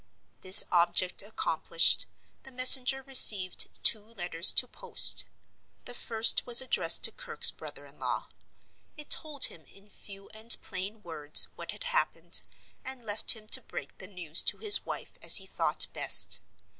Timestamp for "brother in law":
7.51-8.29